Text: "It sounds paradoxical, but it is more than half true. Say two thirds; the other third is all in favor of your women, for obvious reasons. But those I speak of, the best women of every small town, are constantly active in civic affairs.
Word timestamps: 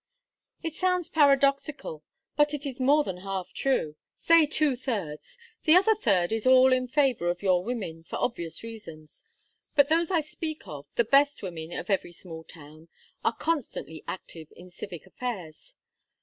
"It 0.63 0.73
sounds 0.73 1.09
paradoxical, 1.09 2.03
but 2.35 2.55
it 2.55 2.65
is 2.65 2.79
more 2.79 3.03
than 3.03 3.17
half 3.17 3.53
true. 3.53 3.97
Say 4.15 4.47
two 4.47 4.75
thirds; 4.75 5.37
the 5.61 5.75
other 5.75 5.93
third 5.93 6.31
is 6.31 6.47
all 6.47 6.73
in 6.73 6.87
favor 6.87 7.29
of 7.29 7.43
your 7.43 7.63
women, 7.63 8.01
for 8.03 8.15
obvious 8.15 8.63
reasons. 8.63 9.23
But 9.75 9.89
those 9.89 10.09
I 10.09 10.21
speak 10.21 10.67
of, 10.67 10.87
the 10.95 11.03
best 11.03 11.43
women 11.43 11.71
of 11.73 11.91
every 11.91 12.13
small 12.13 12.43
town, 12.43 12.87
are 13.23 13.35
constantly 13.37 14.03
active 14.07 14.51
in 14.55 14.71
civic 14.71 15.05
affairs. 15.05 15.75